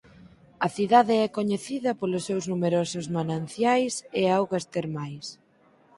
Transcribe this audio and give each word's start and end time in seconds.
A 0.65 0.67
cidade 0.77 1.13
é 1.25 1.27
coñecida 1.37 1.91
polos 1.99 2.25
seus 2.27 2.45
numerosos 2.51 3.05
mananciais 3.15 3.93
e 4.19 4.23
augas 4.37 4.63
termais. 4.75 5.25